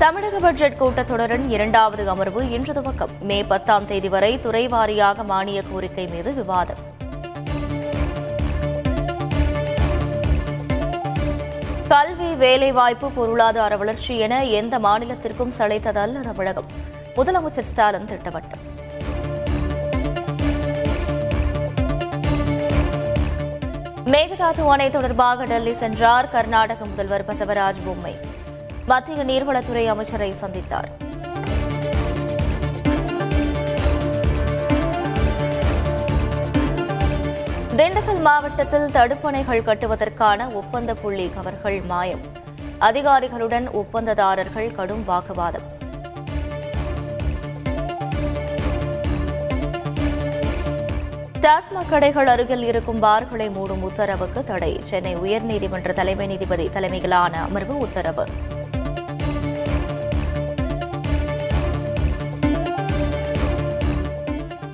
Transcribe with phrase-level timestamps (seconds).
[0.00, 3.12] தமிழக பட்ஜெட் கூட்டத்தொடரின் இரண்டாவது அமர்வு இன்று துவக்கம்.
[3.22, 6.80] மே பத்தாம் தேதி வரை துறை வாரியாக மானிய கோரிக்கை மீது விவாதம்.
[11.88, 16.64] கல்வி வேலைவாய்ப்பு பொருளாதார வளர்ச்சி என எந்த மாநிலத்திற்கும் சளைத்ததல்ல தமிழகம்.
[17.16, 18.64] முதலமைச்சர் ஸ்டாலின் திட்டவட்டம்.
[24.04, 28.38] மேகதாது அணை தொடர்பாக டெல்லி சென்றார் கர்நாடக முதல்வர் பசவராஜ் பொம்மை.
[28.90, 30.90] மத்திய நீர்வளத்துறை அமைச்சரை சந்தித்தார்.
[37.76, 42.20] திண்டுக்கல் மாவட்டத்தில் தடுப்பணைகள் கட்டுவதற்கான ஒப்பந்த புள்ளி கவர்கள் மாயம்.
[42.78, 45.66] அதிகாரிகளுடன் ஒப்பந்ததாரர்கள் கடும் வாக்குவாதம்.
[51.40, 54.80] டாஸ்மாக் கடைகள் அருகில் இருக்கும் பார்களை மூடும் உத்தரவுக்கு தடை.
[54.82, 58.26] சென்னை உயர்நீதிமன்ற தலைமை நீதிபதி தலைமையிலான அமர்வு உத்தரவு.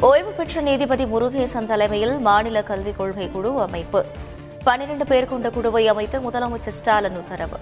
[0.00, 4.04] ஓய்வு பெற்ற நீதிபதி முருகேசன் தலைமையில் மாநில கல்விக் கொள்கை குழு அமைப்பு.
[4.64, 7.56] பன்னிரண்டு பேர் கொண்ட குழுவை அமைத்து முதலமைச்சர் ஸ்டாலின் உத்தரவு.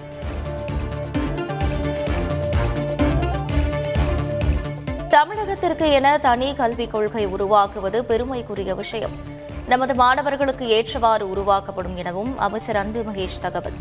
[5.08, 9.12] தமிழகத்திற்கு என தனி கல்விக் கொள்கை உருவாக்குவது பெருமைக்குரிய விஷயம்.
[9.68, 13.72] நமது மாணவர்களுக்கு ஏற்றவாறு உருவாக்கப்படும் எனவும் அமைச்சர் அன்பு மகேஷ் தகவல்.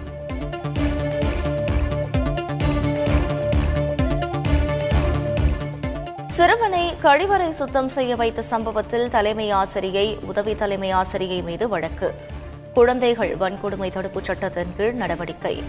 [6.35, 12.13] சிறுவனை கழிவறை சுத்தம் செய்ய வைத்த சம்பவத்தில் தலைமை ஆசிரியை உதவி தலைமை ஆசிரியை மீது வழக்கு.
[12.73, 15.63] குழந்தைகள் வன்கொடுமை தடுப்புச் சட்டத்தின் கீழ் நடவடிக்கை.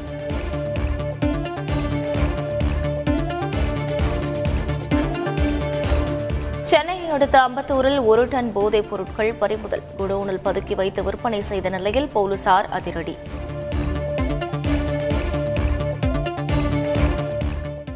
[6.62, 9.82] சென்னையை அடுத்த அம்பத்தூரில் ஒரு டன் போதைப் பொருட்கள் பறிமுதல்.
[9.96, 13.18] குடோனில் பதுக்கி வைத்து விற்பனை செய்த நிலையில் போலீசார் அதிரடி.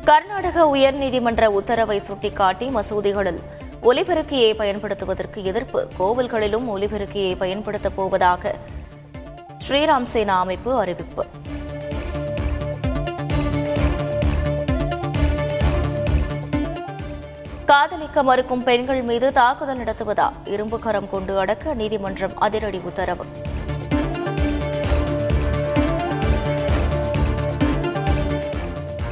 [0.08, 3.38] கர்நாடக உயர்நீதிமன்ற உத்தரவை சுட்டிக்காட்டி மசூதிகளில்
[3.82, 5.88] ஒலிபெருக்கியை பயன்படுத்துவதற்கு எதிர்ப்பு.
[5.98, 8.54] கோவில்களிலும் ஒலிபெருக்கியை பயன்படுத்தப் போவதாக
[9.68, 11.26] ஸ்ரீராம் சேனா அமைப்பு அறிவிப்பு.
[17.64, 20.32] காதலிக்க மறுக்கும் பெண்கள் மீது தாக்குதல் நடத்துவதா?
[20.44, 23.24] இரும்பு கரம் கொண்டு அடக்க நீதிமன்றம் அதிரடி உத்தரவு.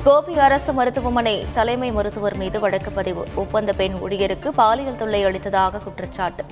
[0.06, 3.26] கோபி அரசு மருத்துவமனை தலைமை மருத்துவர் மீது வழக்கு பதிவு.
[3.34, 6.44] ஒப்பந்த பெண் ஊழியருக்கு பாலியல் தொல்லை அளித்ததாக குற்றச்சாட்டு.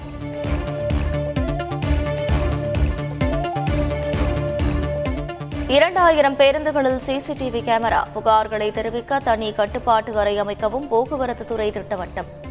[5.67, 8.03] இரண்டாயிரம் பேருந்துகளில் சிசிடிவி கேமரா.
[8.15, 12.44] புகார்களை தெரிவிக்க தனி கட்டுப்பாட்டு அறை அமைக்கவும் போக்குவரத்து துறை திட்டவட்டம்.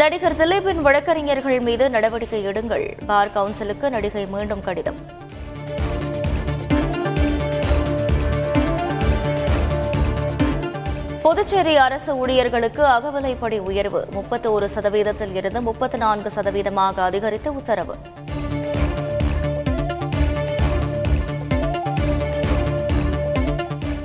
[0.00, 2.84] நடிகர் திலீப்பின் வழக்கறிஞர்கள் மீது நடவடிக்கை எடுங்கள்.
[3.06, 4.98] பார் கவுன்சிலுக்கு நடிகை மீண்டும் கடிதம்.
[11.22, 14.06] புதுச்சேரி அரசு ஊழியர்களுக்கு அகவிலைப்படி உயர்வு.
[14.12, 17.96] முப்பத்தி ஒரு சதவீதத்தில் இருந்து முப்பத்தி நான்கு சதவீதமாக அதிகரித்த உத்தரவு.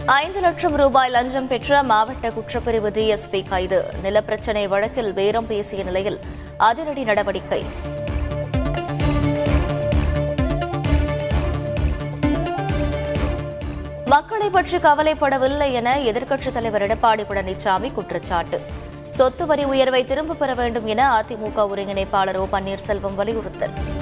[0.06, 3.94] ஐந்து லட்சம் ரூபாய் லஞ்சம் பெற்ற மாவட்ட குற்றப்பிரிவு டிஎஸ்பி கைது.
[4.03, 6.19] நிலப்பிரச்சினை வழக்கில் பேரம் பேசிய நிலையில்
[6.58, 7.66] அதிரடி நடவடிக்கை.
[14.06, 18.62] மக்களை பற்றி கவலைப்படவில்லை என எதிர்க்கட்சித் தலைவர் எடப்பாடி பழனிசாமி குற்றச்சாட்டு.
[19.09, 23.93] சொத்து வரி உயர்வை திரும்பப் பெற வேண்டும் என அதிமுக ஒருங்கிணைப்பாளர் ஓ பன்னீர்செல்வம் வலியுறுத்தல்.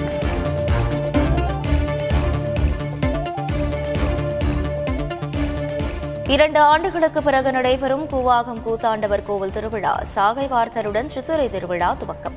[6.32, 9.92] இரண்டு ஆண்டுகளுக்கு பிறகு நடைபெறும் கூவாகம் கூத்தாண்டவர் கோவில் திருவிழா.
[10.14, 12.36] சாகை வார்த்தருடன் சித்திரை திருவிழா துவக்கம்.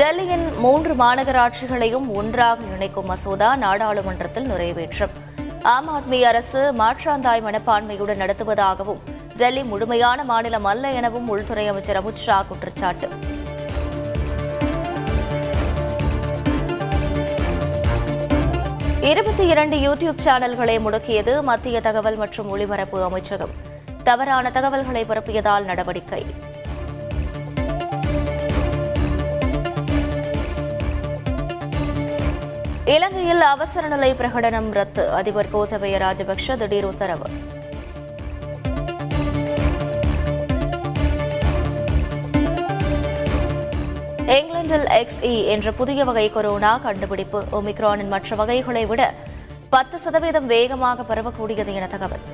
[0.00, 5.14] டெல்லியின் மூன்று மாநகராட்சிகளையும் ஒன்றாக இணைக்கும் மசோதா நாடாளுமன்றத்தில் நிறைவேற்றம்.
[5.74, 9.02] ஆம் ஆத்மி அரசு மாற்றாந்தாய் மனப்பான்மையுடன் நடத்துவதாகவும்
[9.36, 13.10] டெல்லி முழுமையான மாநிலம் அல்ல எனவும் உள்துறை அமைச்சர் அமித்ஷா குற்றச்சாட்டு.
[19.02, 23.50] இருபத்தி இரண்டு யூடியூப் சேனல்களை முடக்கியது மத்திய தகவல் மற்றும் ஒலிபரப்பு அமைச்சகம்.
[24.04, 26.26] தவறான தகவல்களை பரப்பியதால் நடவடிக்கை.
[32.84, 35.10] இலங்கையில் அவசர நிலை பிரகடனம் ரத்து.
[35.10, 37.26] அதிபர் கோத்தபய ராஜபக்ஷ திடீர் உத்தரவு.
[44.22, 47.44] இங்கிலாந்தில் எக்ஸ்இ என்ற புதிய வகை கொரோனா கண்டுபிடிப்பு.
[47.52, 49.14] ஒமிக்ரானின் மற்ற வகைகளை விட
[49.70, 52.24] பத்து சதவீதம் வேகமாக பரவக்கூடியது என தகவல்.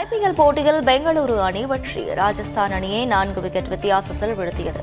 [0.00, 4.82] ஐபிஎல் போட்டியில் பெங்களூரு அணி வெற்றி ராஜஸ்தான் அணியை நான்கு விக்கெட் வித்தியாசத்தில் வீழ்த்தியது.